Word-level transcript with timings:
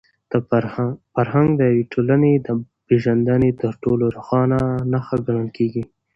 فرهنګ 1.13 1.49
د 1.57 1.61
یوې 1.71 1.83
ټولني 1.93 2.33
د 2.45 2.47
پېژندني 2.87 3.51
تر 3.61 3.73
ټولو 3.83 4.05
روښانه 4.15 4.59
نښه 4.91 5.17
ګڼل 5.27 5.49
کېږي. 5.57 5.83